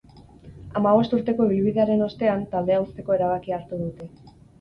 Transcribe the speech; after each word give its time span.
Hamabost 0.77 1.11
urteko 1.17 1.45
ibilbidearen 1.47 2.01
ostean, 2.05 2.41
taldea 2.55 2.79
uzteko 2.87 3.17
erabakia 3.19 3.59
hartu 3.61 3.81
dute. 3.83 4.09